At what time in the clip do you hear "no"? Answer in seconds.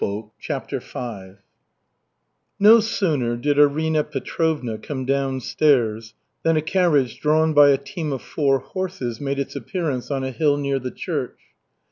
2.59-2.79